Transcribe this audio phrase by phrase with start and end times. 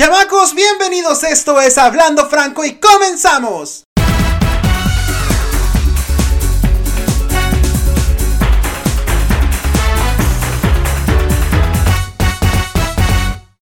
[0.00, 1.24] Chamacos, bienvenidos.
[1.24, 3.84] Esto es Hablando Franco y comenzamos.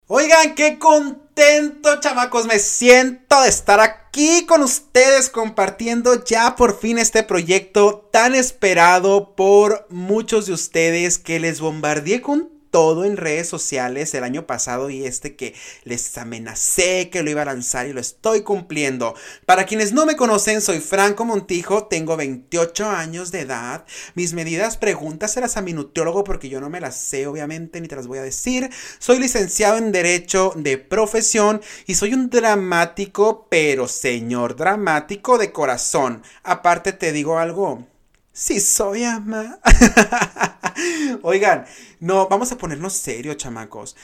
[0.05, 6.99] Oigan, qué contento, chamacos, me siento de estar aquí con ustedes compartiendo ya por fin
[6.99, 13.49] este proyecto tan esperado por muchos de ustedes que les bombardeé con todo en redes
[13.49, 17.91] sociales el año pasado y este que les amenacé que lo iba a lanzar y
[17.91, 19.15] lo estoy cumpliendo.
[19.47, 23.83] Para quienes no me conocen, soy Franco Montijo, tengo 28 años de edad.
[24.13, 27.95] Mis medidas, pregúntaselas a mi nutriólogo porque yo no me las sé, obviamente, ni te
[27.95, 28.69] las voy a decir.
[28.99, 36.21] Soy licenciado en Derecho de profesión y soy un dramático, pero señor dramático de corazón.
[36.43, 37.87] Aparte, te digo algo.
[38.39, 39.57] Sí, soy ama.
[41.23, 41.65] Oigan,
[41.99, 43.95] no, vamos a ponernos serios, chamacos.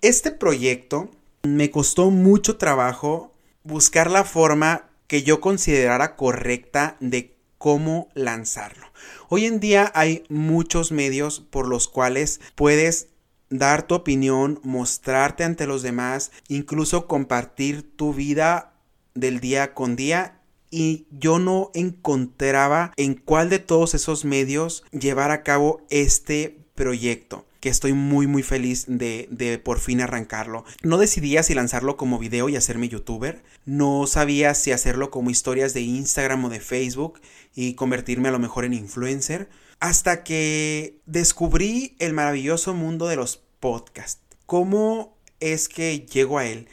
[0.00, 1.12] Este proyecto
[1.44, 8.84] me costó mucho trabajo buscar la forma que yo considerara correcta de cómo lanzarlo.
[9.28, 13.06] Hoy en día hay muchos medios por los cuales puedes
[13.48, 18.72] dar tu opinión, mostrarte ante los demás, incluso compartir tu vida
[19.14, 20.37] del día con día
[20.70, 27.48] y yo no encontraba en cuál de todos esos medios llevar a cabo este proyecto
[27.60, 30.64] que estoy muy muy feliz de, por fin arrancarlo.
[30.82, 35.74] No decidía si lanzarlo como video y hacerme youtuber, no sabía si hacerlo como historias
[35.74, 37.20] de Instagram o de Facebook
[37.54, 39.48] y convertirme a lo mejor en influencer,
[39.80, 44.22] hasta que descubrí el maravilloso mundo de los podcasts.
[44.46, 46.68] ¿Cómo es que llego a él?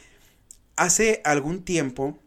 [0.76, 2.20] Hace algún tiempo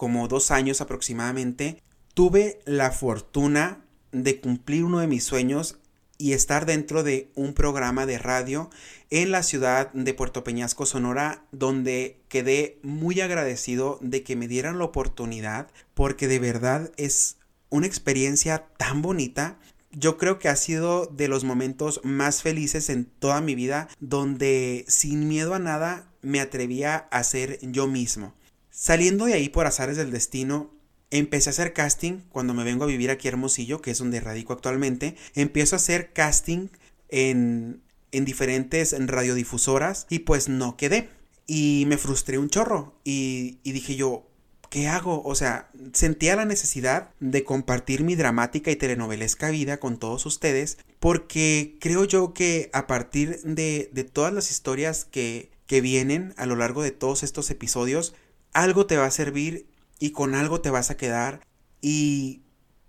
[0.00, 1.82] como dos años aproximadamente,
[2.14, 5.76] tuve la fortuna de cumplir uno de mis sueños
[6.16, 8.70] y estar dentro de un programa de radio
[9.10, 14.78] en la ciudad de Puerto Peñasco, Sonora, donde quedé muy agradecido de que me dieran
[14.78, 17.36] la oportunidad, porque de verdad es
[17.68, 19.58] una experiencia tan bonita.
[19.90, 24.86] Yo creo que ha sido de los momentos más felices en toda mi vida, donde
[24.88, 28.32] sin miedo a nada me atrevía a ser yo mismo.
[28.80, 30.70] Saliendo de ahí por azares del destino,
[31.10, 34.20] empecé a hacer casting cuando me vengo a vivir aquí a Hermosillo, que es donde
[34.20, 35.16] radico actualmente.
[35.34, 36.68] Empiezo a hacer casting
[37.10, 41.10] en, en diferentes radiodifusoras y pues no quedé.
[41.46, 44.26] Y me frustré un chorro y, y dije yo,
[44.70, 45.22] ¿qué hago?
[45.24, 50.78] O sea, sentía la necesidad de compartir mi dramática y telenovelesca vida con todos ustedes
[51.00, 56.46] porque creo yo que a partir de, de todas las historias que, que vienen a
[56.46, 58.14] lo largo de todos estos episodios,
[58.52, 59.66] algo te va a servir
[59.98, 61.46] y con algo te vas a quedar
[61.80, 62.42] y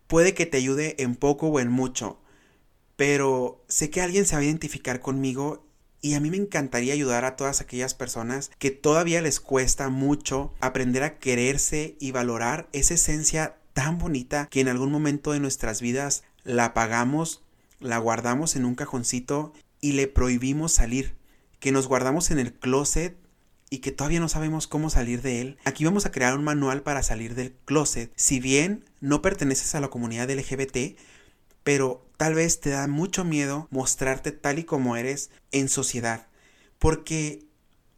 [0.08, 2.20] puede que te ayude en poco o en mucho,
[2.96, 5.66] pero sé que alguien se va a identificar conmigo
[6.02, 10.54] y a mí me encantaría ayudar a todas aquellas personas que todavía les cuesta mucho
[10.60, 15.80] aprender a quererse y valorar esa esencia tan bonita que en algún momento de nuestras
[15.82, 17.44] vidas la apagamos,
[17.80, 21.16] la guardamos en un cajoncito y le prohibimos salir,
[21.60, 23.16] que nos guardamos en el closet
[23.72, 26.84] y que todavía no sabemos cómo salir de él, aquí vamos a crear un manual
[26.84, 28.12] para salir del closet.
[28.18, 31.00] Si bien no perteneces a la comunidad LGBT,
[31.64, 36.28] pero tal vez te da mucho miedo mostrarte tal y como eres en sociedad.
[36.80, 37.46] Porque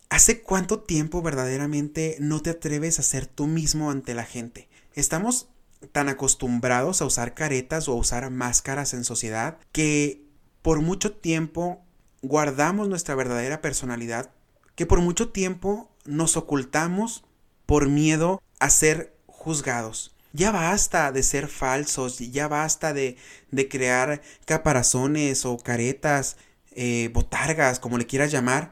[0.10, 4.70] ¿hace cuánto tiempo verdaderamente no te atreves a ser tú mismo ante la gente?
[4.94, 5.50] Estamos
[5.92, 10.24] tan acostumbrados a usar caretas o a usar máscaras en sociedad que
[10.62, 11.84] por mucho tiempo
[12.22, 14.30] guardamos nuestra verdadera personalidad
[14.76, 17.24] que por mucho tiempo nos ocultamos
[17.66, 20.16] por miedo a ser juzgados.
[20.34, 23.18] Ya basta de ser falsos, ya basta de,
[23.52, 26.38] de crear caparazones o caretas,
[26.72, 28.72] eh, botargas, como le quieras llamar,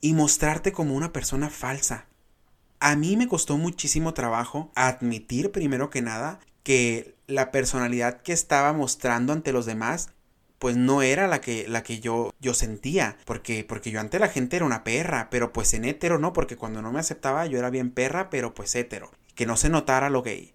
[0.00, 2.06] y mostrarte como una persona falsa.
[2.80, 8.72] A mí me costó muchísimo trabajo admitir, primero que nada, que la personalidad que estaba
[8.72, 10.10] mostrando ante los demás
[10.64, 14.30] pues no era la que, la que yo, yo sentía, porque, porque yo ante la
[14.30, 17.58] gente era una perra, pero pues en hétero no, porque cuando no me aceptaba yo
[17.58, 20.54] era bien perra, pero pues hétero, que no se notara lo gay.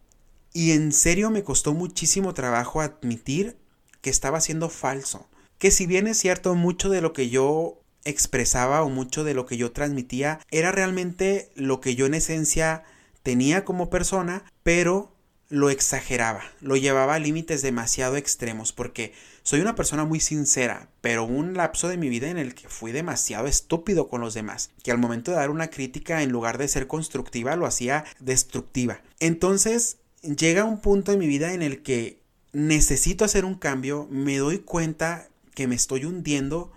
[0.51, 3.55] Y en serio me costó muchísimo trabajo admitir
[4.01, 5.29] que estaba siendo falso,
[5.59, 9.45] que si bien es cierto mucho de lo que yo expresaba o mucho de lo
[9.45, 12.83] que yo transmitía era realmente lo que yo en esencia
[13.21, 15.13] tenía como persona, pero
[15.49, 21.23] lo exageraba, lo llevaba a límites demasiado extremos, porque soy una persona muy sincera, pero
[21.23, 24.91] un lapso de mi vida en el que fui demasiado estúpido con los demás, que
[24.91, 29.01] al momento de dar una crítica en lugar de ser constructiva lo hacía destructiva.
[29.19, 32.19] Entonces llega un punto en mi vida en el que
[32.53, 36.71] necesito hacer un cambio, me doy cuenta que me estoy hundiendo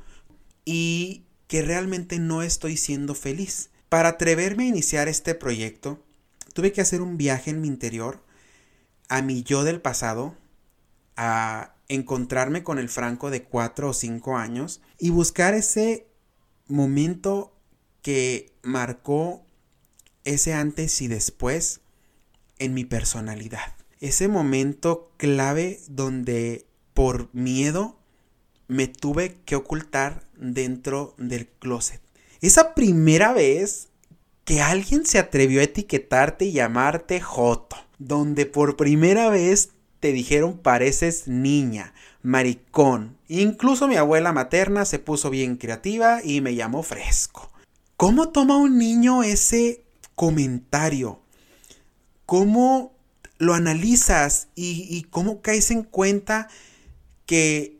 [0.65, 3.69] y que realmente no estoy siendo feliz.
[3.91, 6.03] Para atreverme a iniciar este proyecto,
[6.55, 8.23] tuve que hacer un viaje en mi interior,
[9.09, 10.37] a mi yo del pasado,
[11.17, 16.07] a encontrarme con el Franco de cuatro o cinco años y buscar ese
[16.67, 17.55] momento
[18.01, 19.45] que marcó
[20.25, 21.81] ese antes y después
[22.59, 23.75] en mi personalidad.
[24.01, 27.99] Ese momento clave donde por miedo
[28.69, 32.01] me tuve que ocultar dentro del closet.
[32.41, 33.89] Esa primera vez
[34.45, 37.77] que alguien se atrevió a etiquetarte y llamarte Joto,
[38.07, 39.71] donde por primera vez
[40.01, 43.17] te dijeron pareces niña, maricón.
[43.29, 47.51] Incluso mi abuela materna se puso bien creativa y me llamó fresco.
[47.97, 49.85] ¿Cómo toma un niño ese
[50.17, 51.21] comentario?
[52.27, 52.93] ¿Cómo
[53.39, 56.49] lo analizas y, cómo caes en cuenta
[57.27, 57.79] que,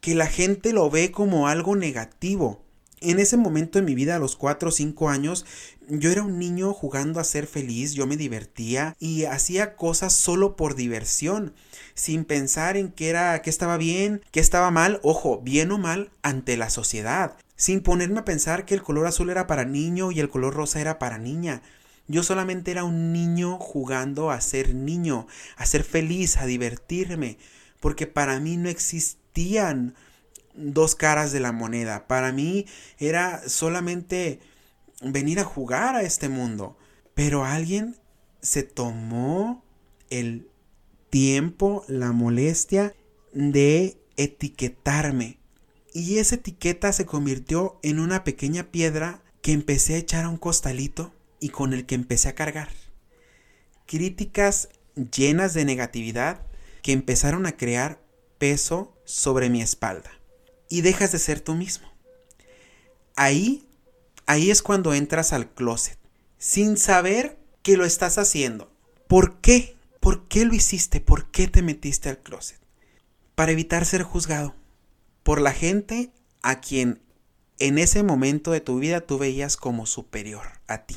[0.00, 2.65] que la gente lo ve como algo negativo?
[3.08, 5.46] En ese momento de mi vida, a los 4 o 5 años,
[5.88, 10.56] yo era un niño jugando a ser feliz, yo me divertía y hacía cosas solo
[10.56, 11.54] por diversión,
[11.94, 16.10] sin pensar en qué era, qué estaba bien, qué estaba mal, ojo, bien o mal
[16.22, 20.18] ante la sociedad, sin ponerme a pensar que el color azul era para niño y
[20.18, 21.62] el color rosa era para niña.
[22.08, 27.38] Yo solamente era un niño jugando a ser niño, a ser feliz, a divertirme,
[27.78, 29.94] porque para mí no existían
[30.56, 32.06] dos caras de la moneda.
[32.06, 32.66] Para mí
[32.98, 34.40] era solamente
[35.02, 36.76] venir a jugar a este mundo.
[37.14, 37.96] Pero alguien
[38.40, 39.64] se tomó
[40.10, 40.48] el
[41.10, 42.94] tiempo, la molestia
[43.32, 45.38] de etiquetarme.
[45.92, 50.36] Y esa etiqueta se convirtió en una pequeña piedra que empecé a echar a un
[50.36, 52.68] costalito y con el que empecé a cargar.
[53.86, 56.42] Críticas llenas de negatividad
[56.82, 58.00] que empezaron a crear
[58.38, 60.15] peso sobre mi espalda
[60.68, 61.92] y dejas de ser tú mismo.
[63.14, 63.66] Ahí,
[64.26, 65.98] ahí es cuando entras al closet,
[66.38, 68.70] sin saber que lo estás haciendo.
[69.08, 69.76] ¿Por qué?
[70.00, 71.00] ¿Por qué lo hiciste?
[71.00, 72.60] ¿Por qué te metiste al closet?
[73.34, 74.54] Para evitar ser juzgado
[75.22, 77.02] por la gente a quien
[77.58, 80.96] en ese momento de tu vida tú veías como superior a ti.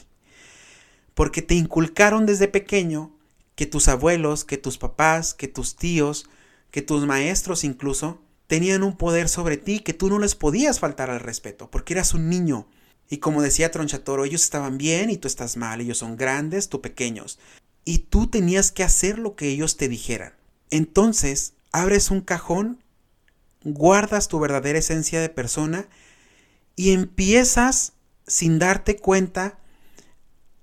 [1.14, 3.12] Porque te inculcaron desde pequeño
[3.56, 6.30] que tus abuelos, que tus papás, que tus tíos,
[6.72, 11.12] que tus maestros incluso tenían un poder sobre ti que tú no les podías faltar
[11.12, 12.68] al respeto, porque eras un niño.
[13.08, 16.82] Y como decía Tronchatoro, ellos estaban bien y tú estás mal, ellos son grandes, tú
[16.82, 17.38] pequeños.
[17.86, 20.34] Y tú tenías que hacer lo que ellos te dijeran.
[20.72, 22.84] Entonces, abres un cajón,
[23.64, 25.88] guardas tu verdadera esencia de persona
[26.76, 27.94] y empiezas,
[28.26, 29.60] sin darte cuenta,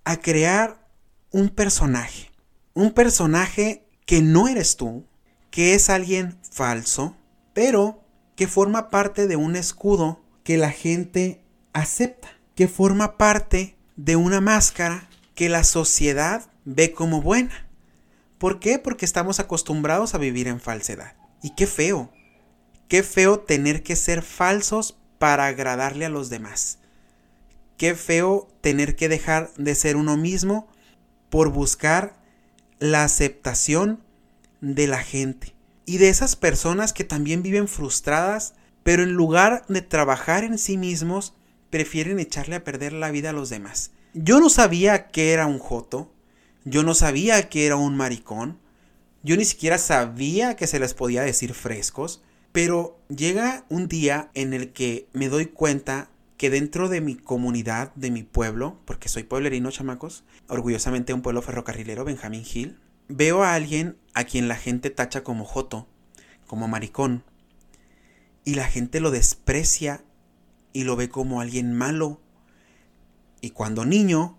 [0.03, 0.89] a crear
[1.31, 2.33] un personaje.
[2.75, 5.07] Un personaje que no eres tú,
[5.53, 7.17] que es alguien falso,
[7.57, 8.05] pero
[8.35, 11.41] que forma parte de un escudo que la gente
[11.73, 17.67] acepta, que forma parte de una máscara que la sociedad ve como buena.
[18.37, 18.79] ¿Por qué?
[18.79, 21.17] Porque estamos acostumbrados a vivir en falsedad.
[21.43, 22.13] Y qué feo,
[22.89, 26.79] qué feo tener que ser falsos para agradarle a los demás.
[27.79, 30.69] Qué feo tener que dejar de ser uno mismo
[31.31, 32.21] por buscar
[32.81, 34.05] la aceptación
[34.61, 35.56] de la gente
[35.87, 40.77] y de esas personas que también viven frustradas, pero en lugar de trabajar en sí
[40.77, 41.35] mismos,
[41.71, 43.93] prefieren echarle a perder la vida a los demás.
[44.13, 46.13] Yo no sabía que era un joto,
[46.65, 48.59] yo no sabía que era un maricón,
[49.23, 52.23] yo ni siquiera sabía que se les podía decir frescos,
[52.53, 57.95] pero llega un día en el que me doy cuenta que dentro de mi comunidad,
[57.95, 63.55] de mi pueblo, porque soy pueblerino, chamacos, orgullosamente un pueblo ferrocarrilero, Benjamín Hill, Veo a
[63.55, 65.87] alguien a quien la gente tacha como joto,
[66.49, 67.23] como maricón,
[68.45, 70.03] y la gente lo desprecia
[70.73, 72.21] y lo ve como alguien malo.
[73.41, 74.37] Y cuando niño,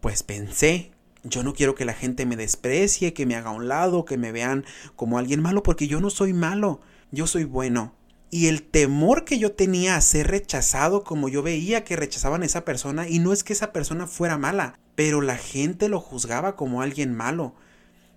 [0.00, 0.92] pues pensé,
[1.24, 4.18] yo no quiero que la gente me desprecie, que me haga a un lado, que
[4.18, 4.64] me vean
[4.94, 7.94] como alguien malo, porque yo no soy malo, yo soy bueno.
[8.30, 12.46] Y el temor que yo tenía a ser rechazado como yo veía que rechazaban a
[12.46, 16.54] esa persona, y no es que esa persona fuera mala, pero la gente lo juzgaba
[16.54, 17.54] como alguien malo.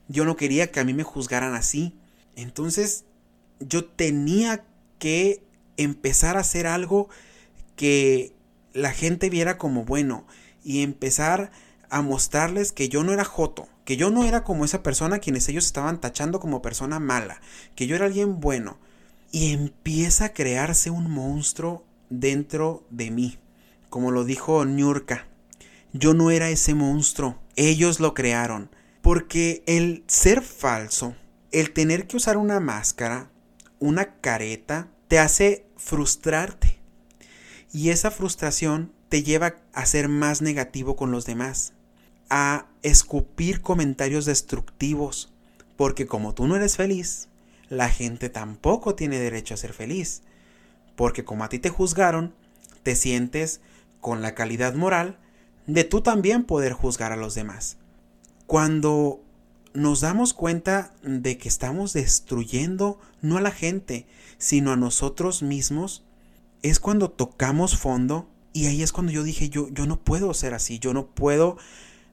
[0.08, 1.94] Yo no quería que a mí me juzgaran así.
[2.36, 3.06] Entonces
[3.60, 4.66] yo tenía
[5.00, 5.44] que
[5.78, 7.10] empezar a hacer algo
[7.76, 8.34] que
[8.74, 10.26] la gente viera como bueno
[10.64, 11.52] y empezar
[11.90, 15.48] a mostrarles que yo no era joto, que yo no era como esa persona quienes
[15.48, 17.42] ellos estaban tachando como persona mala,
[17.76, 18.78] que yo era alguien bueno.
[19.32, 23.38] Y empieza a crearse un monstruo dentro de mí.
[23.90, 25.28] Como lo dijo Niurka,
[25.94, 28.70] yo no era ese monstruo, ellos lo crearon.
[29.08, 31.16] Porque el ser falso,
[31.54, 33.32] el tener que usar una máscara,
[33.80, 36.78] una careta, te hace frustrarte.
[37.72, 41.72] Y esa frustración te lleva a ser más negativo con los demás,
[42.30, 45.32] a escupir comentarios destructivos,
[45.78, 47.30] porque como tú no eres feliz,
[47.70, 50.22] la gente tampoco tiene derecho a ser feliz,
[50.98, 52.36] porque como a ti te juzgaron,
[52.84, 53.62] te sientes
[54.02, 55.18] con la calidad moral
[55.66, 57.78] de tú también poder juzgar a los demás.
[58.48, 59.22] Cuando
[59.74, 64.08] nos damos cuenta de que estamos destruyendo no a la gente,
[64.40, 66.04] sino a nosotros mismos,
[66.64, 70.56] es cuando tocamos fondo y ahí es cuando yo dije, yo, yo no puedo ser
[70.56, 71.58] así, yo no puedo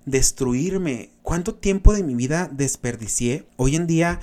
[0.04, 1.10] destruirme.
[1.22, 3.46] ¿Cuánto tiempo de mi vida desperdicié?
[3.56, 4.20] Hoy en día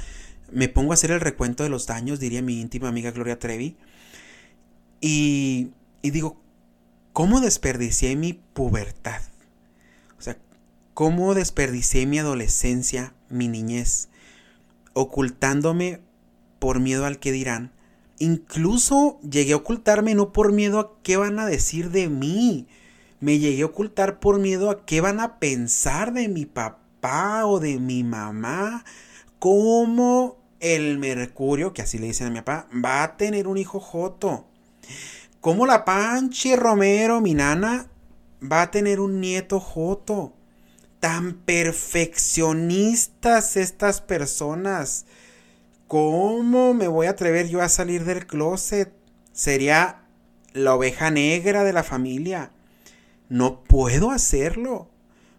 [0.52, 3.78] me pongo a hacer el recuento de los daños, diría mi íntima amiga Gloria Trevi,
[5.00, 5.70] y,
[6.04, 6.40] y digo,
[7.14, 9.31] ¿cómo desperdicié mi pubertad?
[10.94, 14.10] ¿Cómo desperdicié mi adolescencia, mi niñez,
[14.94, 16.02] ocultándome
[16.60, 17.72] por miedo al que dirán?
[18.20, 22.68] Incluso llegué a ocultarme no por miedo a qué van a decir de mí.
[23.20, 27.60] Me llegué a ocultar por miedo a qué van a pensar de mi papá o
[27.60, 28.86] de mi mamá.
[29.40, 33.80] ¿Cómo el Mercurio, que así le dicen a mi papá, va a tener un hijo
[33.80, 34.46] Joto?
[35.40, 37.88] ¿Cómo la Panchi Romero, mi nana,
[38.44, 40.34] va a tener un nieto Joto?
[41.02, 45.06] Tan perfeccionistas estas personas.
[45.88, 48.94] ¿Cómo me voy a atrever yo a salir del closet?
[49.34, 50.04] Sería
[50.54, 52.52] la oveja negra de la familia.
[53.28, 54.88] No puedo hacerlo.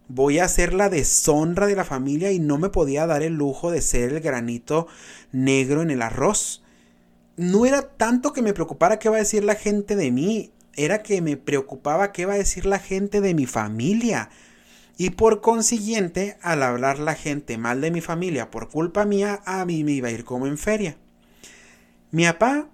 [0.09, 3.71] Voy a ser la deshonra de la familia y no me podía dar el lujo
[3.71, 4.89] de ser el granito
[5.31, 6.65] negro en el arroz.
[7.37, 11.05] No era tanto que me preocupara qué va a decir la gente de mí, era
[11.05, 14.29] que me preocupaba qué va a decir la gente de mi familia.
[15.03, 19.65] Y por consiguiente, al hablar la gente mal de mi familia por culpa mía, a
[19.65, 20.97] mí me iba a ir como en feria.
[22.13, 22.69] Mi papá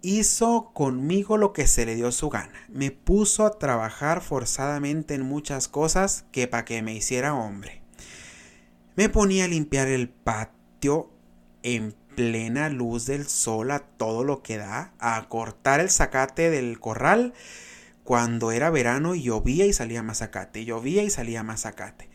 [0.00, 2.54] hizo conmigo lo que se le dio su gana.
[2.68, 7.82] Me puso a trabajar forzadamente en muchas cosas que para que me hiciera hombre.
[8.94, 11.10] Me ponía a limpiar el patio
[11.64, 16.78] en plena luz del sol a todo lo que da, a cortar el zacate del
[16.78, 17.34] corral
[18.04, 22.08] cuando era verano llovía y salía más zacate, llovía y salía más zacate,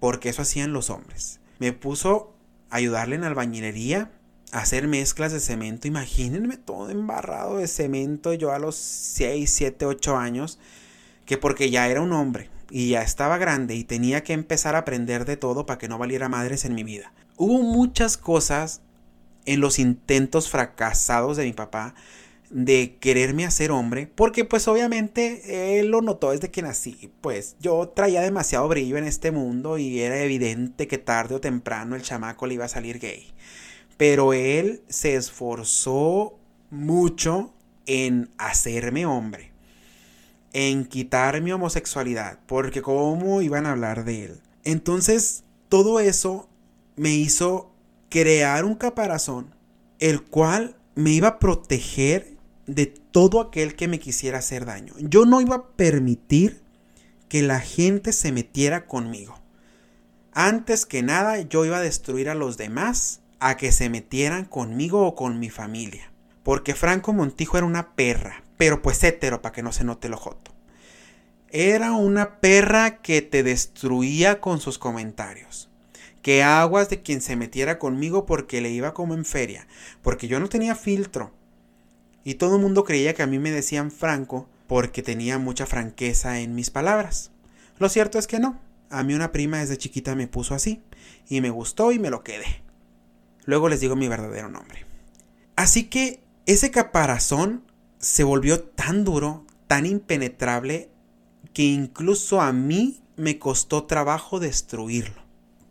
[0.00, 1.40] porque eso hacían los hombres.
[1.58, 2.34] Me puso
[2.70, 4.10] a ayudarle en albañilería,
[4.52, 9.84] a hacer mezclas de cemento, imagínense todo embarrado de cemento yo a los 6, 7,
[9.86, 10.58] 8 años,
[11.26, 14.78] que porque ya era un hombre y ya estaba grande y tenía que empezar a
[14.78, 17.12] aprender de todo para que no valiera madres en mi vida.
[17.36, 18.80] Hubo muchas cosas
[19.44, 21.94] en los intentos fracasados de mi papá
[22.50, 27.88] de quererme hacer hombre, porque pues obviamente él lo notó desde que nací, pues yo
[27.88, 32.46] traía demasiado brillo en este mundo y era evidente que tarde o temprano el chamaco
[32.46, 33.26] le iba a salir gay.
[33.96, 36.38] Pero él se esforzó
[36.70, 37.52] mucho
[37.86, 39.52] en hacerme hombre,
[40.52, 44.40] en quitar mi homosexualidad, porque cómo iban a hablar de él.
[44.64, 46.48] Entonces, todo eso
[46.96, 47.72] me hizo
[48.08, 49.54] crear un caparazón,
[49.98, 52.37] el cual me iba a proteger
[52.68, 54.94] de todo aquel que me quisiera hacer daño.
[54.98, 56.62] Yo no iba a permitir
[57.28, 59.40] que la gente se metiera conmigo.
[60.32, 65.06] Antes que nada, yo iba a destruir a los demás a que se metieran conmigo
[65.06, 66.12] o con mi familia.
[66.42, 70.16] Porque Franco Montijo era una perra, pero pues hétero para que no se note lo
[70.16, 70.52] joto.
[71.50, 75.70] Era una perra que te destruía con sus comentarios.
[76.20, 79.66] Que aguas de quien se metiera conmigo porque le iba como en feria.
[80.02, 81.32] Porque yo no tenía filtro.
[82.28, 86.40] Y todo el mundo creía que a mí me decían Franco porque tenía mucha franqueza
[86.40, 87.30] en mis palabras.
[87.78, 88.60] Lo cierto es que no.
[88.90, 90.82] A mí una prima desde chiquita me puso así.
[91.30, 92.44] Y me gustó y me lo quedé.
[93.46, 94.84] Luego les digo mi verdadero nombre.
[95.56, 97.64] Así que ese caparazón
[97.98, 100.90] se volvió tan duro, tan impenetrable,
[101.54, 105.22] que incluso a mí me costó trabajo destruirlo.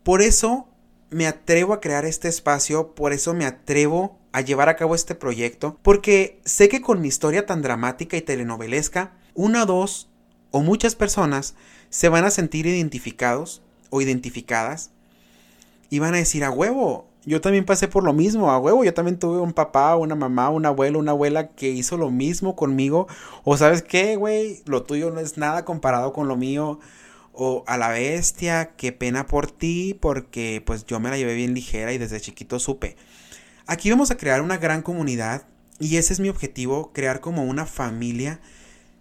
[0.01, 0.67] Por eso
[1.11, 5.15] me atrevo a crear este espacio, por eso me atrevo a llevar a cabo este
[5.15, 10.09] proyecto, porque sé que con mi historia tan dramática y telenovelesca, una, dos
[10.51, 11.55] o muchas personas
[11.89, 14.91] se van a sentir identificados o identificadas
[15.89, 17.07] y van a decir a huevo.
[17.25, 18.85] Yo también pasé por lo mismo, a huevo.
[18.85, 22.55] Yo también tuve un papá, una mamá, un abuelo, una abuela que hizo lo mismo
[22.55, 23.07] conmigo.
[23.43, 26.79] O sabes qué, güey, lo tuyo no es nada comparado con lo mío
[27.33, 31.53] o a la bestia, qué pena por ti, porque pues yo me la llevé bien
[31.53, 32.95] ligera y desde chiquito supe.
[33.69, 35.43] Aquí vamos a crear una gran comunidad
[35.77, 38.39] y ese es mi objetivo, crear como una familia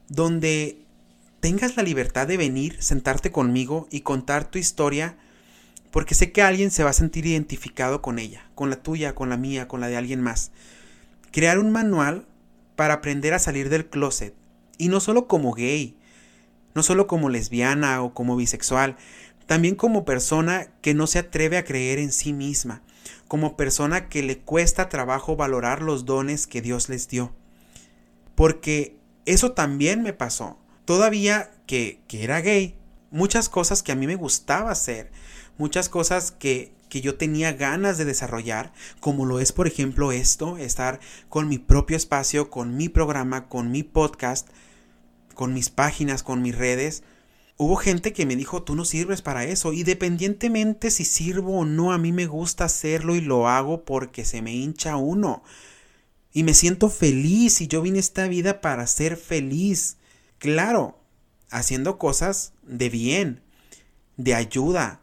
[0.08, 0.78] donde
[1.38, 5.16] tengas la libertad de venir, sentarte conmigo y contar tu historia,
[5.92, 9.28] porque sé que alguien se va a sentir identificado con ella, con la tuya, con
[9.28, 10.50] la mía, con la de alguien más.
[11.30, 12.26] Crear un manual
[12.74, 14.34] para aprender a salir del closet
[14.78, 15.96] Y no solo como gay,
[16.74, 18.96] no solo como lesbiana o como bisexual,
[19.46, 22.82] también como persona que no se atreve a creer en sí misma,
[23.28, 27.32] como persona que le cuesta trabajo valorar los dones que Dios les dio.
[28.34, 30.58] Porque eso también me pasó.
[30.84, 32.76] Todavía que, que era gay,
[33.10, 35.10] muchas cosas que a mí me gustaba hacer,
[35.58, 40.56] muchas cosas que, que yo tenía ganas de desarrollar, como lo es por ejemplo esto,
[40.56, 44.48] estar con mi propio espacio, con mi programa, con mi podcast,
[45.34, 47.02] con mis páginas, con mis redes.
[47.58, 51.64] Hubo gente que me dijo, tú no sirves para eso, y dependientemente si sirvo o
[51.64, 55.42] no, a mí me gusta hacerlo y lo hago porque se me hincha uno.
[56.32, 59.96] Y me siento feliz y yo vine a esta vida para ser feliz.
[60.36, 60.98] Claro,
[61.50, 63.40] haciendo cosas de bien,
[64.18, 65.00] de ayuda,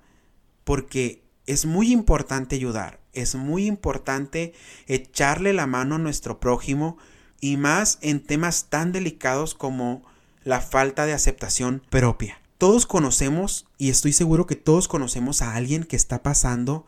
[0.63, 4.53] porque es muy importante ayudar, es muy importante
[4.85, 6.99] echarle la mano a nuestro prójimo
[7.41, 10.03] y más en temas tan delicados como
[10.43, 12.42] la falta de aceptación propia.
[12.63, 16.85] Todos conocemos, y estoy seguro que todos conocemos a alguien que está pasando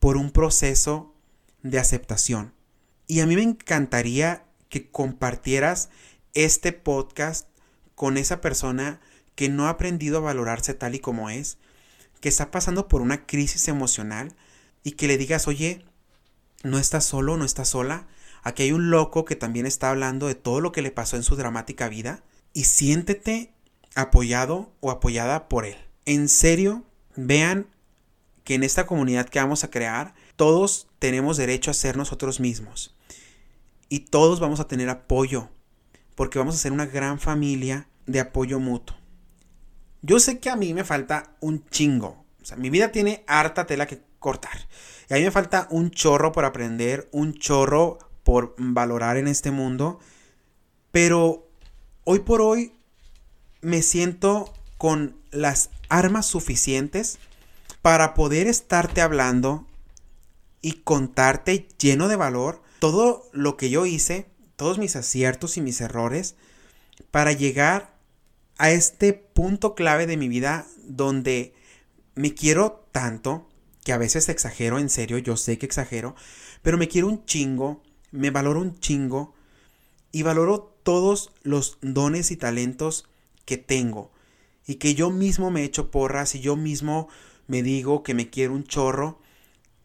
[0.00, 1.12] por un proceso
[1.62, 2.54] de aceptación.
[3.06, 5.90] Y a mí me encantaría que compartieras
[6.32, 7.46] este podcast
[7.94, 8.98] con esa persona
[9.34, 11.58] que no ha aprendido a valorarse tal y como es,
[12.22, 14.34] que está pasando por una crisis emocional
[14.84, 15.84] y que le digas, oye,
[16.62, 18.08] no estás solo, no estás sola,
[18.42, 21.24] aquí hay un loco que también está hablando de todo lo que le pasó en
[21.24, 23.53] su dramática vida y siéntete
[23.94, 25.76] apoyado o apoyada por él.
[26.06, 26.84] En serio,
[27.16, 27.66] vean
[28.44, 32.94] que en esta comunidad que vamos a crear, todos tenemos derecho a ser nosotros mismos.
[33.88, 35.48] Y todos vamos a tener apoyo,
[36.14, 38.96] porque vamos a ser una gran familia de apoyo mutuo.
[40.02, 42.24] Yo sé que a mí me falta un chingo.
[42.42, 44.68] O sea, mi vida tiene harta tela que cortar.
[45.08, 49.50] Y a mí me falta un chorro por aprender, un chorro por valorar en este
[49.50, 50.00] mundo.
[50.90, 51.48] Pero
[52.04, 52.73] hoy por hoy
[53.64, 57.18] me siento con las armas suficientes
[57.80, 59.66] para poder estarte hablando
[60.60, 65.80] y contarte lleno de valor todo lo que yo hice, todos mis aciertos y mis
[65.80, 66.36] errores,
[67.10, 67.94] para llegar
[68.58, 71.54] a este punto clave de mi vida donde
[72.14, 73.48] me quiero tanto,
[73.82, 76.14] que a veces exagero, en serio, yo sé que exagero,
[76.62, 79.34] pero me quiero un chingo, me valoro un chingo
[80.12, 83.08] y valoro todos los dones y talentos
[83.44, 84.12] que tengo.
[84.66, 87.08] Y que yo mismo me echo porras y yo mismo
[87.46, 89.20] me digo que me quiero un chorro.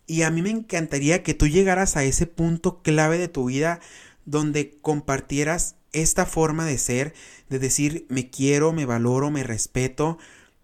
[0.07, 3.79] Y a mí me encantaría que tú llegaras a ese punto clave de tu vida
[4.25, 7.13] donde compartieras esta forma de ser,
[7.49, 10.17] de decir me quiero, me valoro, me respeto,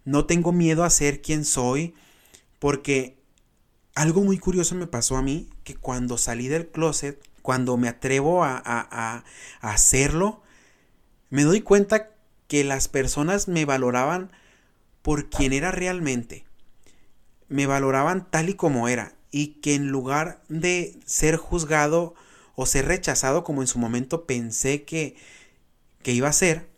[0.04, 1.96] no tengo miedo a ser quien soy,
[2.60, 3.18] porque
[3.96, 8.44] algo muy curioso me pasó a mí, que cuando salí del closet, cuando me atrevo
[8.44, 9.24] a, a,
[9.62, 10.42] a hacerlo,
[11.30, 12.15] me doy cuenta
[12.48, 14.32] que las personas me valoraban
[15.02, 16.46] por quien era realmente.
[17.48, 19.14] Me valoraban tal y como era.
[19.32, 22.16] Y que en lugar de ser juzgado
[22.56, 25.16] o ser rechazado como en su momento pensé que,
[26.02, 26.70] que iba a ser,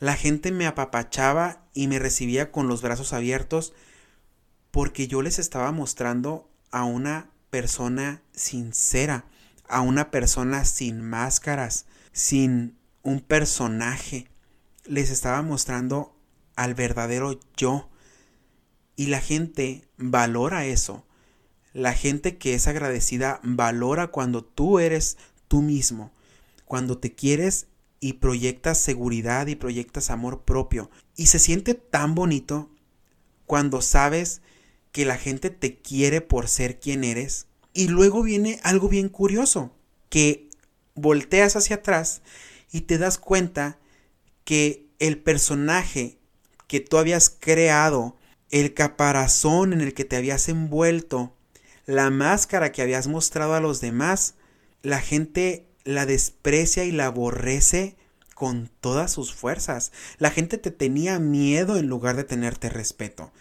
[0.00, 3.72] la gente me apapachaba y me recibía con los brazos abiertos
[4.70, 9.24] porque yo les estaba mostrando a una persona sincera,
[9.68, 14.28] a una persona sin máscaras, sin un personaje.
[14.84, 16.14] Les estaba mostrando
[16.56, 17.88] al verdadero yo.
[18.96, 21.04] Y la gente valora eso.
[21.72, 25.16] La gente que es agradecida valora cuando tú eres
[25.48, 26.12] tú mismo,
[26.64, 27.68] cuando te quieres
[28.00, 30.90] y proyectas seguridad y proyectas amor propio.
[31.16, 32.70] Y se siente tan bonito
[33.46, 34.42] cuando sabes
[34.92, 37.46] que la gente te quiere por ser quien eres.
[37.72, 39.72] Y luego viene algo bien curioso,
[40.08, 40.48] que
[40.94, 42.22] volteas hacia atrás
[42.72, 43.79] y te das cuenta
[44.44, 46.18] que el personaje
[46.66, 48.16] que tú habías creado,
[48.50, 51.34] el caparazón en el que te habías envuelto,
[51.86, 54.34] la máscara que habías mostrado a los demás,
[54.82, 57.96] la gente la desprecia y la aborrece
[58.34, 59.92] con todas sus fuerzas.
[60.18, 63.32] La gente te tenía miedo en lugar de tenerte respeto.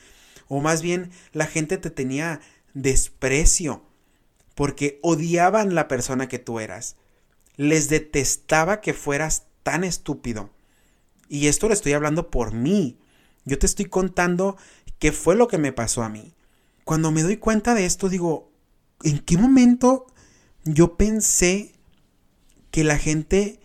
[0.48, 2.42] O más bien, la gente te tenía
[2.74, 3.84] desprecio
[4.56, 6.98] porque odiaban la persona que tú eras.
[7.56, 10.50] Les detestaba que fueras tan estúpido.
[11.30, 12.98] Y esto lo estoy hablando por mí.
[13.46, 14.58] Yo te estoy contando
[14.98, 16.34] qué fue lo que me pasó a mí
[16.89, 18.52] cuando me doy cuenta de esto, digo,
[19.04, 20.08] ¿en qué momento
[20.63, 21.76] yo pensé
[22.72, 23.60] que la gente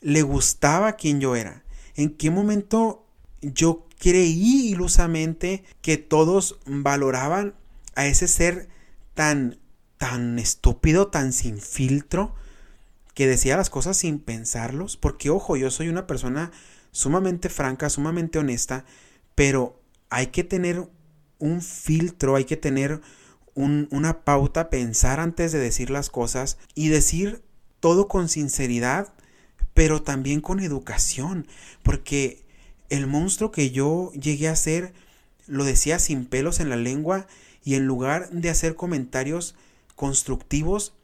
[0.00, 1.64] le gustaba quien yo era?
[1.96, 3.08] ¿En qué momento
[3.42, 7.56] yo creí ilusamente que todos valoraban
[7.96, 8.68] a ese ser
[9.14, 9.58] tan
[9.98, 12.36] tan estúpido, tan sin filtro,
[13.14, 16.52] que decía las cosas sin pensarlos, porque ojo, yo soy una persona
[16.94, 18.84] sumamente franca, sumamente honesta,
[19.34, 20.88] pero hay que tener
[21.40, 23.00] un filtro, hay que tener
[23.56, 27.42] una pauta, pensar antes de decir las cosas y decir
[27.80, 29.12] todo con sinceridad,
[29.74, 31.48] pero también con educación,
[31.82, 32.44] porque
[32.90, 34.94] el monstruo que yo llegué a ser
[35.46, 37.26] lo decía sin pelos en la lengua
[37.64, 39.56] y en lugar de hacer comentarios
[39.96, 40.94] constructivos,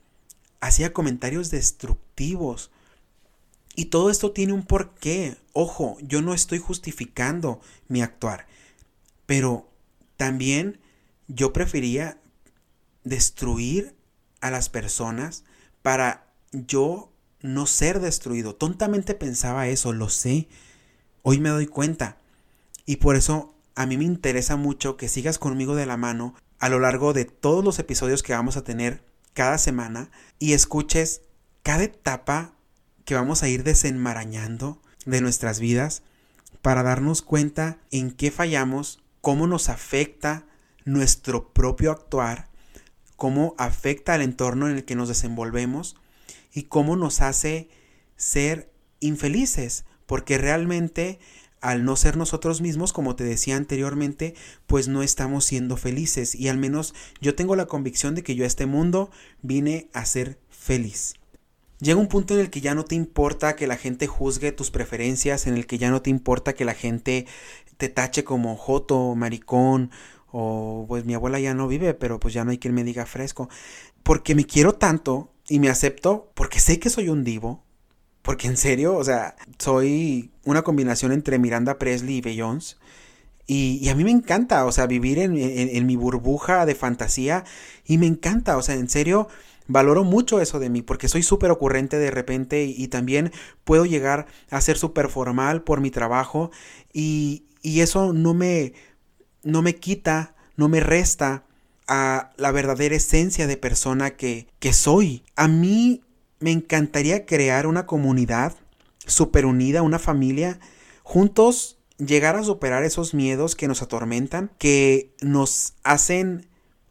[0.61, 2.71] hacía comentarios destructivos.
[3.75, 5.37] Y todo esto tiene un porqué.
[5.53, 8.47] Ojo, yo no estoy justificando mi actuar,
[9.27, 9.71] pero
[10.17, 10.81] también
[11.29, 12.21] yo prefería
[13.05, 13.95] destruir
[14.41, 15.45] a las personas
[15.83, 18.55] para yo no ser destruido.
[18.55, 20.49] Tontamente pensaba eso, lo sé.
[21.23, 22.19] Hoy me doy cuenta.
[22.87, 26.69] Y por eso a mí me interesa mucho que sigas conmigo de la mano a
[26.69, 29.03] lo largo de todos los episodios que vamos a tener
[29.33, 31.23] cada semana y escuches
[31.63, 32.55] cada etapa
[33.05, 36.03] que vamos a ir desenmarañando de nuestras vidas
[36.63, 40.47] para darnos cuenta en qué fallamos, cómo nos afecta
[40.85, 42.49] nuestro propio actuar,
[43.17, 45.97] cómo afecta al entorno en el que nos desenvolvemos
[46.53, 47.69] y cómo nos hace
[48.17, 51.19] ser infelices, porque realmente
[51.61, 54.35] al no ser nosotros mismos, como te decía anteriormente,
[54.67, 56.35] pues no estamos siendo felices.
[56.35, 59.11] Y al menos yo tengo la convicción de que yo a este mundo
[59.43, 61.20] vine a ser feliz.
[61.81, 64.71] Llega un punto en el que ya no te importa que la gente juzgue tus
[64.71, 67.27] preferencias, en el que ya no te importa que la gente
[67.79, 69.91] te tache como joto, maricón,
[70.31, 73.07] o pues mi abuela ya no vive, pero pues ya no hay quien me diga
[73.07, 73.49] fresco.
[74.03, 77.65] Porque me quiero tanto y me acepto porque sé que soy un divo,
[78.23, 82.77] porque en serio, o sea, soy una combinación entre Miranda Presley y Beyoncé.
[83.47, 87.43] Y, a mí me encanta, o sea, vivir en, en, mi burbuja de fantasía.
[87.85, 89.27] Y me encanta, o sea, en serio,
[89.71, 93.33] valoro mucho eso de mí, porque soy súper ocurrente de repente y, también
[93.65, 96.51] puedo llegar a ser súper formal por mi trabajo.
[96.93, 98.73] Y, y eso no me,
[99.45, 101.45] no me quita, no me resta
[101.87, 105.23] a la verdadera esencia de persona que, que soy.
[105.37, 106.03] A mí
[106.41, 108.57] me encantaría crear una comunidad
[109.07, 110.59] súper unida, una familia,
[111.05, 116.47] juntos llegar a superar esos miedos que nos atormentan, que nos hacen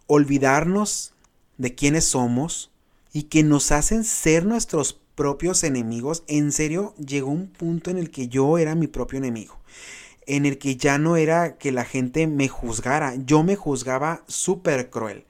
[0.07, 1.13] olvidarnos
[1.57, 2.68] de quiénes somos
[3.13, 6.23] y que nos hacen ser nuestros propios enemigos.
[6.27, 9.57] En serio, llegó un punto en el que yo era mi propio enemigo.
[10.25, 14.89] En el que ya no era que la gente me juzgara, yo me juzgaba súper
[14.89, 15.25] cruel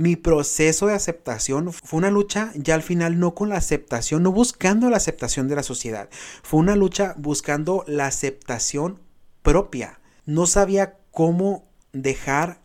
[0.00, 4.32] mi proceso de aceptación fue una lucha ya al final no con la aceptación, no
[4.32, 6.08] buscando la aceptación de la sociedad,
[6.42, 8.98] fue una lucha buscando la aceptación
[9.42, 10.00] propia.
[10.24, 12.62] No sabía cómo dejar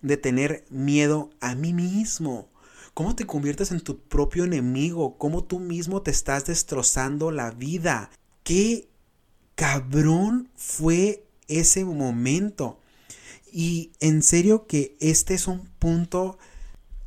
[0.00, 2.48] de tener miedo a mí mismo.
[2.94, 5.16] ¿Cómo te conviertes en tu propio enemigo?
[5.18, 8.10] ¿Cómo tú mismo te estás destrozando la vida?
[8.42, 8.88] ¿Qué
[9.54, 12.78] cabrón fue ese momento?
[13.52, 16.38] Y en serio que este es un punto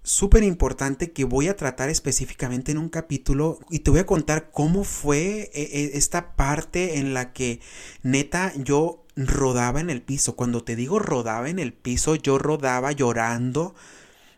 [0.04, 4.52] súper importante que voy a tratar específicamente en un capítulo y te voy a contar
[4.52, 7.62] cómo fue eh, eh, esta parte en la que
[8.04, 10.36] neta yo rodaba en el piso.
[10.36, 13.76] Cuando te digo rodaba en el piso, yo rodaba llorando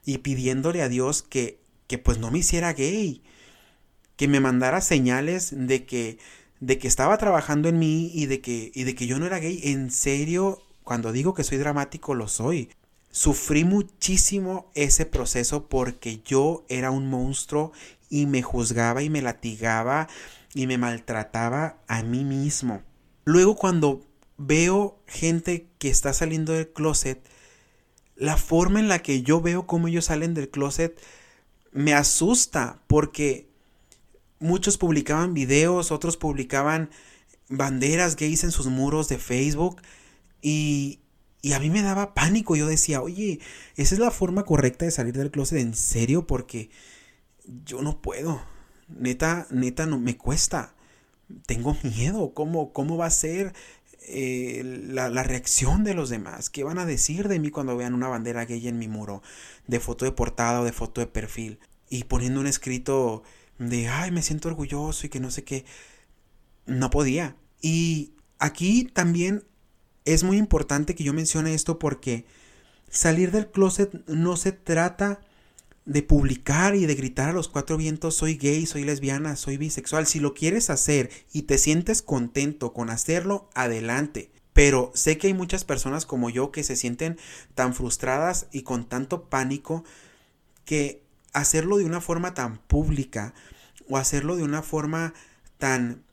[0.05, 3.23] y pidiéndole a Dios que, que pues no me hiciera gay,
[4.15, 6.17] que me mandara señales de que
[6.61, 9.39] de que estaba trabajando en mí y de que y de que yo no era
[9.39, 9.59] gay.
[9.63, 12.69] En serio, cuando digo que soy dramático lo soy.
[13.11, 17.71] Sufrí muchísimo ese proceso porque yo era un monstruo
[18.09, 20.07] y me juzgaba y me latigaba
[20.53, 22.81] y me maltrataba a mí mismo.
[23.23, 24.05] Luego cuando
[24.37, 27.25] veo gente que está saliendo del closet,
[28.15, 30.99] la forma en la que yo veo cómo ellos salen del closet
[31.71, 33.49] me asusta porque
[34.39, 36.89] muchos publicaban videos, otros publicaban
[37.49, 39.81] banderas gays en sus muros de Facebook
[40.41, 40.99] y,
[41.41, 42.55] y a mí me daba pánico.
[42.55, 43.39] Yo decía, oye,
[43.75, 46.69] esa es la forma correcta de salir del closet en serio porque
[47.65, 48.41] yo no puedo.
[48.87, 50.75] Neta, neta, no me cuesta.
[51.45, 52.33] Tengo miedo.
[52.33, 53.53] ¿Cómo, cómo va a ser
[54.07, 56.49] eh, la, la, reacción de los demás?
[56.49, 59.21] ¿Qué van a decir de mí cuando vean una bandera gay en mi muro?
[59.67, 61.59] De foto de portada o de foto de perfil.
[61.89, 63.23] Y poniendo un escrito
[63.57, 65.65] de, ay, me siento orgulloso y que no sé qué.
[66.65, 67.35] No podía.
[67.61, 69.43] Y aquí también
[70.05, 72.25] es muy importante que yo mencione esto porque
[72.89, 75.19] salir del closet no se trata
[75.85, 80.07] de publicar y de gritar a los cuatro vientos soy gay, soy lesbiana, soy bisexual.
[80.07, 84.31] Si lo quieres hacer y te sientes contento con hacerlo, adelante.
[84.53, 87.19] Pero sé que hay muchas personas como yo que se sienten
[87.53, 89.83] tan frustradas y con tanto pánico
[90.63, 93.33] que hacerlo de una forma tan pública
[93.87, 95.13] o hacerlo de una forma
[95.57, 96.03] tan,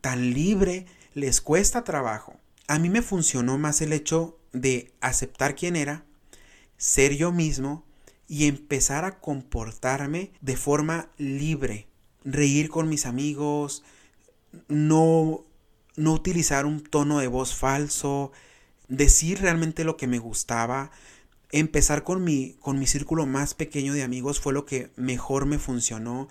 [0.00, 2.36] tan libre les cuesta trabajo.
[2.66, 6.04] A mí me funcionó más el hecho de aceptar quién era,
[6.76, 7.84] ser yo mismo
[8.32, 11.86] y empezar a comportarme de forma libre.
[12.24, 13.84] Reír con mis amigos,
[14.68, 15.44] no,
[15.96, 18.32] no utilizar un tono de voz falso,
[18.88, 20.90] decir realmente lo que me gustaba.
[21.50, 25.58] Empezar con mi, con mi círculo más pequeño de amigos fue lo que mejor me
[25.58, 26.26] funcionó.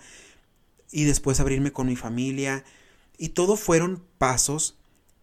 [0.90, 2.64] Y después abrirme con mi familia.
[3.16, 4.76] Y todo fueron pasos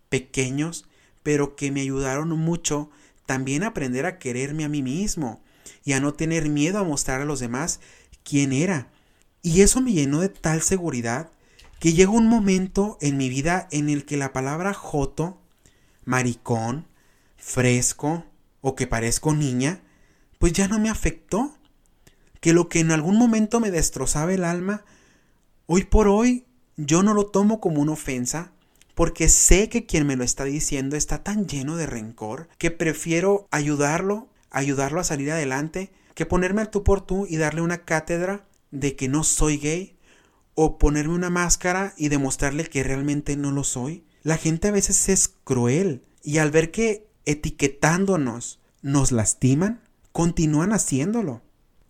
[0.07, 0.87] pequeños,
[1.23, 2.89] pero que me ayudaron mucho
[3.25, 5.43] también a aprender a quererme a mí mismo
[5.83, 7.79] y a no tener miedo a mostrar a los demás
[8.23, 8.91] quién era.
[9.41, 11.31] Y eso me llenó de tal seguridad
[11.79, 15.41] que llegó un momento en mi vida en el que la palabra joto,
[16.03, 16.87] maricón,
[17.37, 18.25] fresco
[18.61, 19.81] o que parezco niña,
[20.37, 21.55] pues ya no me afectó.
[22.41, 24.85] Que lo que en algún momento me destrozaba el alma,
[25.65, 26.45] hoy por hoy
[26.77, 28.53] yo no lo tomo como una ofensa,
[28.95, 33.47] porque sé que quien me lo está diciendo está tan lleno de rencor que prefiero
[33.51, 38.45] ayudarlo, ayudarlo a salir adelante, que ponerme al tú por tú y darle una cátedra
[38.71, 39.97] de que no soy gay,
[40.61, 44.03] o ponerme una máscara y demostrarle que realmente no lo soy.
[44.23, 49.81] La gente a veces es cruel y al ver que etiquetándonos nos lastiman,
[50.11, 51.41] continúan haciéndolo.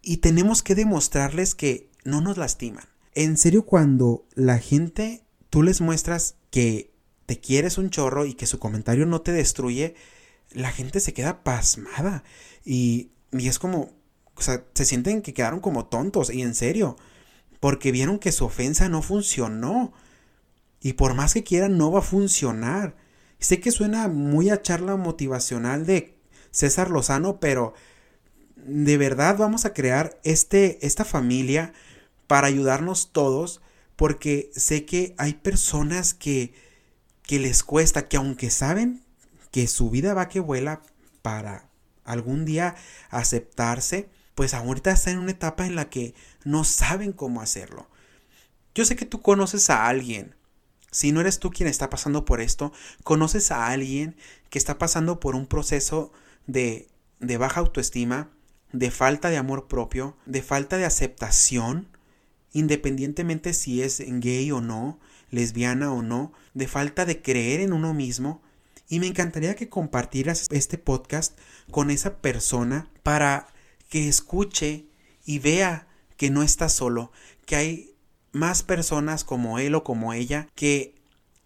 [0.03, 2.85] Y tenemos que demostrarles que no nos lastiman.
[3.15, 6.93] En serio, cuando la gente, tú les muestras que
[7.25, 9.95] te quieres un chorro y que su comentario no te destruye,
[10.51, 12.23] la gente se queda pasmada.
[12.65, 13.91] Y, y es como,
[14.35, 16.29] o sea, se sienten que quedaron como tontos.
[16.33, 16.97] Y en serio,
[17.59, 19.93] porque vieron que su ofensa no funcionó.
[20.81, 22.95] Y por más que quieran, no va a funcionar.
[23.39, 26.17] Sé que suena muy a charla motivacional de
[26.51, 27.73] César Lozano, pero
[28.55, 31.73] de verdad vamos a crear este, esta familia
[32.27, 33.61] para ayudarnos todos,
[33.95, 36.53] porque sé que hay personas que
[37.29, 39.03] que les cuesta, que aunque saben
[39.51, 40.81] que su vida va que vuela
[41.21, 41.69] para
[42.03, 42.75] algún día
[43.09, 47.89] aceptarse, pues ahorita están en una etapa en la que no saben cómo hacerlo.
[48.73, 50.35] Yo sé que tú conoces a alguien.
[50.91, 52.71] Si no eres tú quien está pasando por esto,
[53.03, 54.15] conoces a alguien
[54.49, 56.11] que está pasando por un proceso
[56.47, 56.87] de,
[57.19, 58.31] de baja autoestima,
[58.71, 61.87] de falta de amor propio, de falta de aceptación,
[62.53, 67.93] independientemente si es gay o no, lesbiana o no, de falta de creer en uno
[67.93, 68.41] mismo.
[68.89, 71.37] Y me encantaría que compartieras este podcast
[71.71, 73.47] con esa persona para
[73.87, 74.87] que escuche
[75.25, 77.11] y vea que no está solo,
[77.45, 77.95] que hay
[78.31, 80.95] más personas como él o como ella que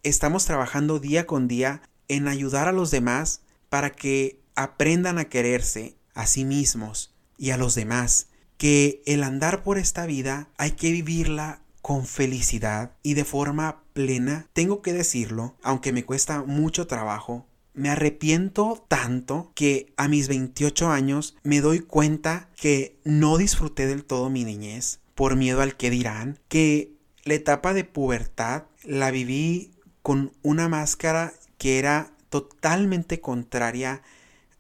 [0.03, 5.95] estamos trabajando día con día en ayudar a los demás para que aprendan a quererse
[6.13, 8.27] a sí mismos y a los demás,
[8.57, 14.47] que el andar por esta vida hay que vivirla con felicidad y de forma plena,
[14.53, 20.89] tengo que decirlo, aunque me cuesta mucho trabajo, me arrepiento tanto que a mis 28
[20.89, 25.89] años me doy cuenta que no disfruté del todo mi niñez por miedo al que
[25.89, 26.93] dirán, que
[27.25, 34.03] la etapa de pubertad la viví con una máscara que era totalmente contraria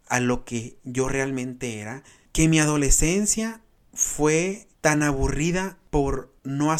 [0.09, 3.61] a lo que yo realmente era, que mi adolescencia
[3.93, 6.73] fue tan aburrida por no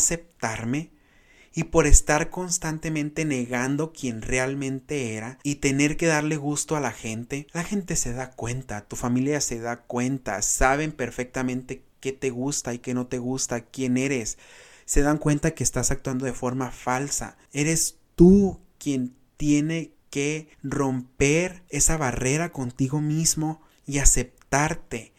[1.55, 6.91] y por estar constantemente negando quién realmente era y tener que darle gusto a la
[6.91, 12.31] gente, la gente se da cuenta, tu familia se da cuenta, saben perfectamente qué te
[12.31, 14.37] gusta y qué no te gusta, quién eres,
[14.85, 21.63] se dan cuenta que estás actuando de forma falsa, eres tú quien tiene que romper
[21.69, 25.13] esa barrera contigo mismo y aceptarte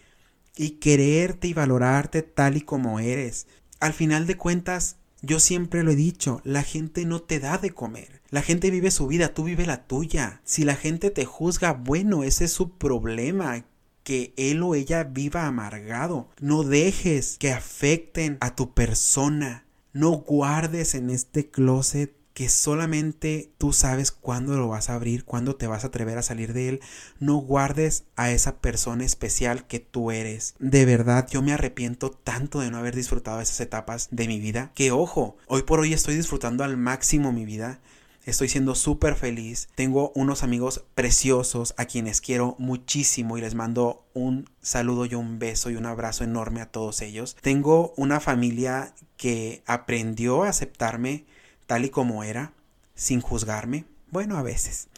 [0.57, 3.47] y quererte y valorarte tal y como eres.
[3.81, 7.71] Al final de cuentas, yo siempre lo he dicho, la gente no te da de
[7.71, 8.23] comer.
[8.31, 10.41] La gente vive su vida, tú vive la tuya.
[10.45, 13.65] Si la gente te juzga, bueno, ese es su problema
[14.03, 16.29] que él o ella viva amargado.
[16.41, 19.65] No dejes que afecten a tu persona.
[19.93, 25.55] No guardes en este closet que solamente tú sabes cuándo lo vas a abrir, cuándo
[25.55, 26.81] te vas a atrever a salir de él.
[27.20, 30.57] No guardes a esa persona especial que tú eres.
[30.59, 34.73] De verdad, yo me arrepiento tanto de no haber disfrutado esas etapas de mi vida.
[34.75, 37.81] Que ojo, hoy por hoy estoy disfrutando al máximo mi vida.
[38.25, 39.68] Estoy siendo súper feliz.
[39.77, 45.38] Tengo unos amigos preciosos a quienes quiero muchísimo y les mando un saludo y un
[45.38, 47.37] beso y un abrazo enorme a todos ellos.
[47.42, 51.27] Tengo una familia que aprendió a aceptarme
[51.66, 52.53] tal y como era,
[52.94, 54.88] sin juzgarme, bueno, a veces.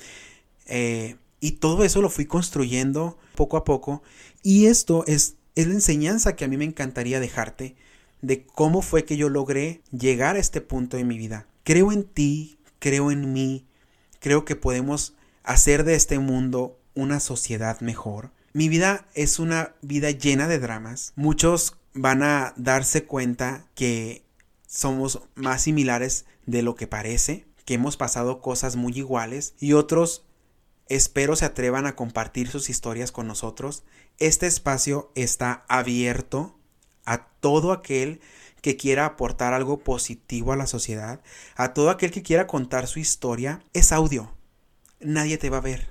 [0.66, 4.02] Eh, y todo eso lo fui construyendo poco a poco.
[4.42, 7.76] Y esto es, es la enseñanza que a mí me encantaría dejarte.
[8.22, 11.46] de cómo fue que yo logré llegar a este punto de mi vida.
[11.64, 13.66] Creo en ti, creo en mí,
[14.20, 18.32] creo que podemos hacer de este mundo una sociedad mejor.
[18.52, 21.12] Mi vida es una vida llena de dramas.
[21.14, 24.24] Muchos van a darse cuenta que
[24.66, 30.24] somos más similares de lo que parece, que hemos pasado cosas muy iguales y otros
[30.88, 33.84] espero se atrevan a compartir sus historias con nosotros.
[34.18, 36.58] Este espacio está abierto
[37.04, 38.20] a todo aquel
[38.62, 41.20] que quiera aportar algo positivo a la sociedad,
[41.56, 43.60] a todo aquel que quiera contar su historia.
[43.72, 44.32] Es audio.
[45.00, 45.88] Nadie te va a ver.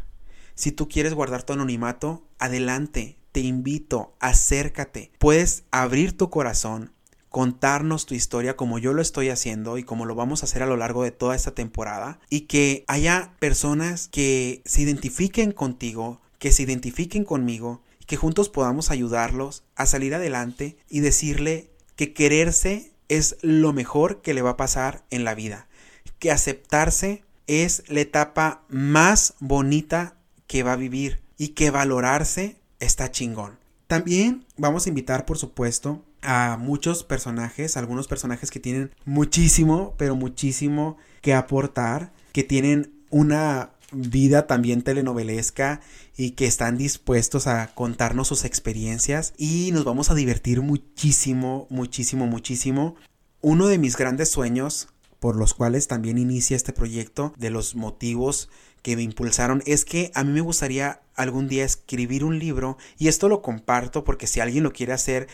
[0.56, 3.18] Si tú quieres guardar tu anonimato, adelante.
[3.32, 5.12] Te invito, acércate.
[5.20, 6.94] Puedes abrir tu corazón,
[7.36, 10.68] contarnos tu historia como yo lo estoy haciendo y como lo vamos a hacer a
[10.68, 16.54] lo largo de toda esta temporada y que haya personas que se identifiquen contigo, que
[16.54, 22.94] se identifiquen conmigo y que juntos podamos ayudarlos a salir adelante y decirle que quererse
[23.10, 25.68] es lo mejor que le va a pasar en la vida,
[26.20, 30.16] que aceptarse es la etapa más bonita
[30.48, 33.60] que va a vivir y que valorarse está chingón.
[33.88, 40.16] También vamos a invitar, por supuesto, a muchos personajes, algunos personajes que tienen muchísimo, pero
[40.16, 45.82] muchísimo que aportar, que tienen una vida también telenovelesca
[46.18, 52.28] y que están dispuestos a contarnos sus experiencias y nos vamos a divertir muchísimo, muchísimo,
[52.28, 52.96] muchísimo.
[53.42, 58.50] Uno de mis grandes sueños por los cuales también inicia este proyecto, de los motivos
[58.84, 63.08] que me impulsaron es que a mí me gustaría algún día escribir un libro y
[63.08, 65.28] esto lo comparto porque si alguien lo quiere hacer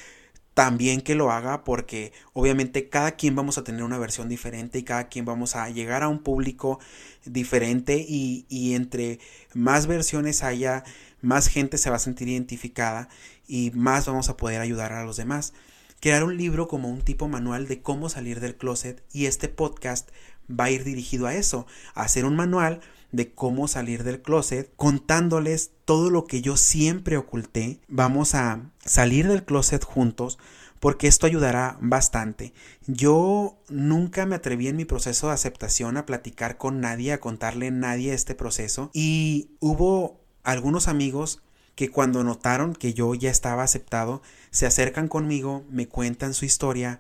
[0.54, 4.84] también que lo haga porque obviamente cada quien vamos a tener una versión diferente y
[4.84, 6.80] cada quien vamos a llegar a un público
[7.26, 9.20] diferente y, y entre
[9.54, 10.84] más versiones haya
[11.22, 13.08] más gente se va a sentir identificada
[13.48, 15.54] y más vamos a poder ayudar a los demás.
[16.00, 20.10] Crear un libro como un tipo manual de cómo salir del closet y este podcast
[20.50, 24.72] va a ir dirigido a eso, a hacer un manual de cómo salir del closet,
[24.76, 27.80] contándoles todo lo que yo siempre oculté.
[27.88, 30.38] Vamos a salir del closet juntos
[30.80, 32.54] porque esto ayudará bastante.
[32.88, 37.68] Yo nunca me atreví en mi proceso de aceptación a platicar con nadie, a contarle
[37.68, 41.44] a nadie este proceso y hubo algunos amigos
[41.76, 47.00] que cuando notaron que yo ya estaba aceptado, se acercan conmigo, me cuentan su historia,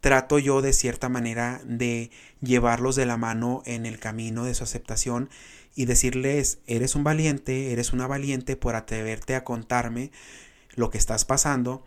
[0.00, 2.10] trato yo de cierta manera de
[2.40, 5.28] llevarlos de la mano en el camino de su aceptación
[5.74, 10.10] y decirles, eres un valiente, eres una valiente por atreverte a contarme
[10.74, 11.84] lo que estás pasando.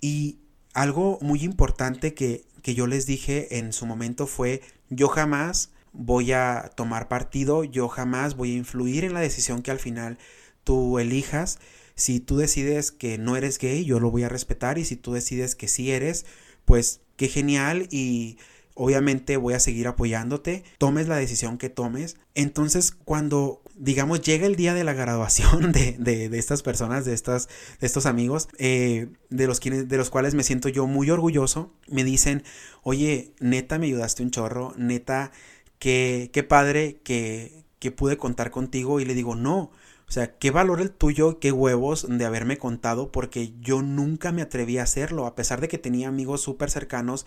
[0.00, 0.38] Y
[0.74, 6.32] algo muy importante que, que yo les dije en su momento fue, yo jamás voy
[6.32, 10.18] a tomar partido, yo jamás voy a influir en la decisión que al final
[10.62, 11.58] tú elijas.
[11.94, 15.12] Si tú decides que no eres gay, yo lo voy a respetar y si tú
[15.12, 16.26] decides que sí eres,
[16.64, 18.38] pues qué genial y
[18.72, 22.16] obviamente voy a seguir apoyándote, tomes la decisión que tomes.
[22.34, 27.50] Entonces, cuando, digamos, llega el día de la graduación de, de, estas personas, de, estas,
[27.78, 31.74] de estos amigos, eh, de, los quienes, de los cuales me siento yo muy orgulloso,
[31.88, 32.42] me dicen,
[32.82, 35.30] oye, neta, me ayudaste un chorro, neta,
[35.78, 38.98] qué, qué padre que, que pude contar contigo.
[38.98, 39.72] Y le digo, no,
[40.10, 44.42] o sea, qué valor el tuyo, qué huevos de haberme contado, porque yo nunca me
[44.42, 47.26] atreví a hacerlo, a pesar de que tenía amigos súper cercanos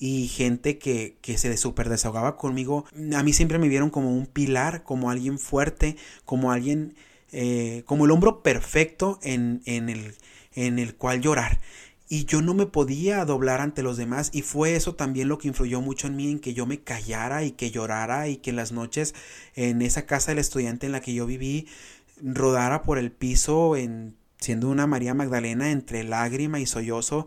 [0.00, 2.86] y gente que, que se súper desahogaba conmigo.
[3.14, 6.94] A mí siempre me vieron como un pilar, como alguien fuerte, como alguien,
[7.32, 10.14] eh, como el hombro perfecto en, en, el,
[10.54, 11.60] en el cual llorar
[12.08, 15.48] y yo no me podía doblar ante los demás y fue eso también lo que
[15.48, 18.56] influyó mucho en mí en que yo me callara y que llorara y que en
[18.56, 19.14] las noches
[19.54, 21.68] en esa casa del estudiante en la que yo viví
[22.22, 27.26] rodara por el piso en siendo una María Magdalena entre lágrima y sollozo.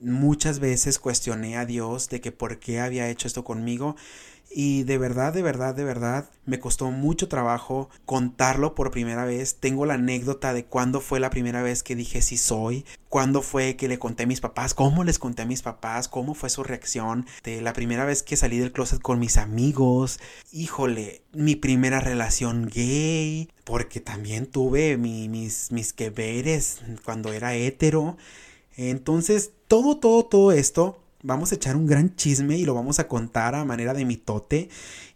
[0.00, 3.96] Muchas veces cuestioné a Dios de que por qué había hecho esto conmigo
[4.50, 9.56] y de verdad, de verdad, de verdad, me costó mucho trabajo contarlo por primera vez.
[9.60, 13.76] Tengo la anécdota de cuándo fue la primera vez que dije sí soy, cuándo fue
[13.76, 16.64] que le conté a mis papás, cómo les conté a mis papás, cómo fue su
[16.64, 20.18] reacción, de la primera vez que salí del closet con mis amigos,
[20.50, 28.16] híjole, mi primera relación gay, porque también tuve mis, mis que veres cuando era hetero.
[28.76, 33.08] Entonces, todo, todo, todo esto vamos a echar un gran chisme y lo vamos a
[33.08, 34.68] contar a manera de mitote.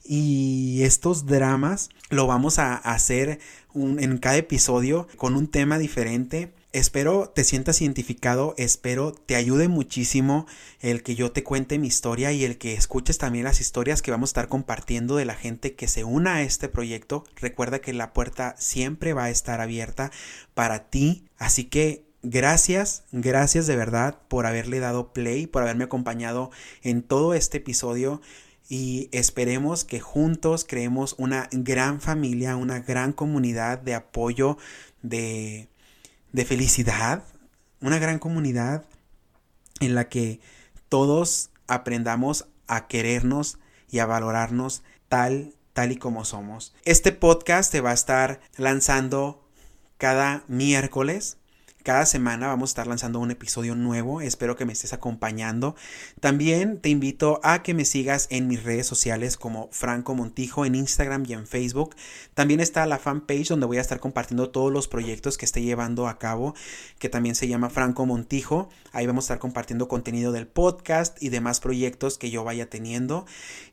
[0.05, 3.39] Y estos dramas lo vamos a hacer
[3.75, 6.53] en cada episodio con un tema diferente.
[6.73, 10.47] Espero te sientas identificado, espero te ayude muchísimo
[10.81, 14.11] el que yo te cuente mi historia y el que escuches también las historias que
[14.11, 17.25] vamos a estar compartiendo de la gente que se una a este proyecto.
[17.37, 20.11] Recuerda que la puerta siempre va a estar abierta
[20.55, 26.51] para ti, así que gracias, gracias de verdad por haberle dado play, por haberme acompañado
[26.83, 28.21] en todo este episodio
[28.69, 34.57] y esperemos que juntos creemos una gran familia, una gran comunidad de apoyo,
[35.03, 35.69] de,
[36.33, 37.25] de felicidad,
[37.81, 38.85] una gran comunidad
[39.81, 40.41] en la que
[40.89, 43.59] todos aprendamos a querernos
[43.91, 46.75] y a valorarnos tal, tal y como somos.
[46.85, 49.47] Este podcast te va a estar lanzando
[49.99, 51.37] cada miércoles
[51.83, 54.21] cada semana vamos a estar lanzando un episodio nuevo.
[54.21, 55.75] Espero que me estés acompañando.
[56.21, 60.75] También te invito a que me sigas en mis redes sociales como Franco Montijo en
[60.75, 61.97] Instagram y en Facebook.
[62.35, 66.07] También está la fanpage donde voy a estar compartiendo todos los proyectos que esté llevando
[66.07, 66.55] a cabo,
[66.99, 68.69] que también se llama Franco Montijo.
[68.93, 73.27] Ahí vamos a estar compartiendo contenido del podcast y demás proyectos que yo vaya teniendo.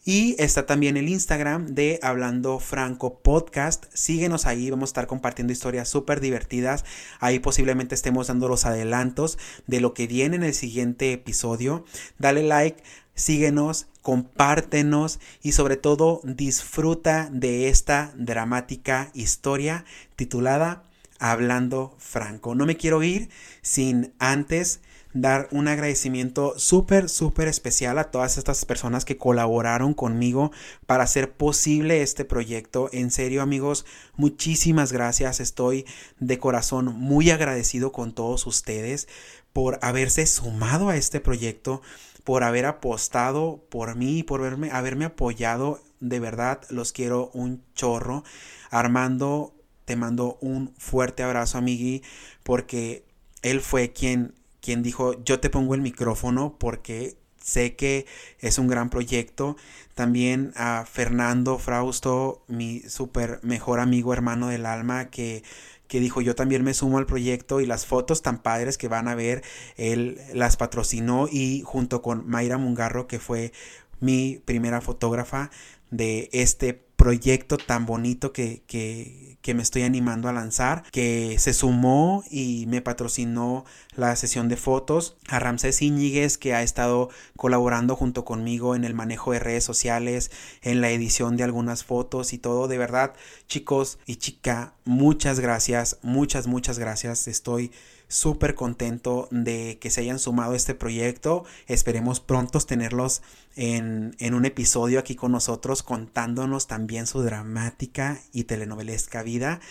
[0.03, 3.86] Y está también el Instagram de Hablando Franco Podcast.
[3.93, 6.86] Síguenos ahí, vamos a estar compartiendo historias súper divertidas.
[7.20, 9.37] Ahí posiblemente estemos dando los adelantos
[9.67, 11.85] de lo que viene en el siguiente episodio.
[12.17, 12.81] Dale like,
[13.13, 19.83] síguenos, compártenos y sobre todo disfruta de esta dramática historia
[20.15, 20.83] titulada
[21.19, 22.55] Hablando Franco.
[22.55, 23.29] No me quiero ir
[23.61, 24.79] sin antes
[25.14, 30.51] dar un agradecimiento súper, súper especial a todas estas personas que colaboraron conmigo
[30.86, 32.89] para hacer posible este proyecto.
[32.91, 33.86] En serio, amigos,
[34.16, 35.39] muchísimas gracias.
[35.39, 35.86] Estoy
[36.20, 39.07] de corazón muy agradecido con todos ustedes
[39.51, 41.82] por haberse sumado a este proyecto,
[42.24, 45.82] por haber apostado por mí, por haberme, haberme apoyado.
[45.99, 48.24] De verdad, los quiero un chorro.
[48.70, 49.55] Armando,
[49.86, 52.03] te mando un fuerte abrazo, amigui,
[52.43, 53.03] porque
[53.41, 58.05] él fue quien quien dijo, yo te pongo el micrófono porque sé que
[58.39, 59.57] es un gran proyecto.
[59.95, 65.43] También a Fernando Frausto, mi súper mejor amigo, hermano del alma, que,
[65.88, 69.07] que dijo, yo también me sumo al proyecto y las fotos tan padres que van
[69.07, 69.43] a ver,
[69.76, 73.51] él las patrocinó y junto con Mayra Mungarro, que fue
[73.99, 75.49] mi primera fotógrafa
[75.91, 82.23] de este proyecto tan bonito que, que, me estoy animando a lanzar, que se sumó
[82.29, 88.25] y me patrocinó la sesión de fotos, a Ramsés Íñiguez que ha estado colaborando junto
[88.25, 90.29] conmigo en el manejo de redes sociales,
[90.61, 93.13] en la edición de algunas fotos y todo, de verdad
[93.47, 97.71] chicos y chica, muchas gracias, muchas, muchas gracias, estoy
[98.10, 101.45] súper contento de que se hayan sumado a este proyecto.
[101.68, 103.22] Esperemos pronto tenerlos
[103.55, 109.62] en, en, un episodio aquí con nosotros contándonos también su dramática y telenovelesca vida.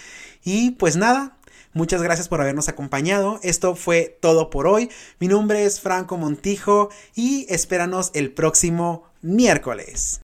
[0.43, 1.35] Y pues nada,
[1.75, 3.39] Muchas gracias por habernos acompañado.
[3.43, 4.91] Esto fue todo por hoy.
[5.21, 10.21] Mi nombre es Franco Montijo y espéranos el próximo miércoles.